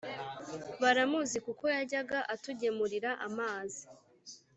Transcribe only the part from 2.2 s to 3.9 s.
atugemurira amazi,